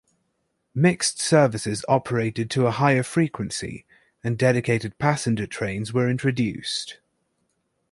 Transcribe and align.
Mixed 0.73 1.19
services 1.21 1.85
operated 1.87 2.49
to 2.49 2.65
a 2.65 2.71
higher 2.71 3.03
frequency, 3.03 3.85
and 4.23 4.35
dedicated 4.35 4.97
passenger 4.97 5.45
trains 5.45 5.93
were 5.93 6.09
introduced. 6.09 6.97